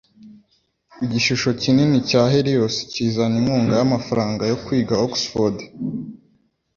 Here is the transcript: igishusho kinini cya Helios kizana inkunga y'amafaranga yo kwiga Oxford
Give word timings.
igishusho 1.05 1.49
kinini 1.61 1.97
cya 2.09 2.21
Helios 2.31 2.75
kizana 2.91 3.35
inkunga 3.41 3.73
y'amafaranga 3.79 4.43
yo 4.51 4.57
kwiga 4.63 4.95
Oxford 5.05 5.57